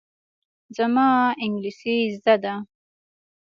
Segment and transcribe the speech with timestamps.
[0.77, 1.09] زما
[1.43, 2.53] انګرېزي زده ده.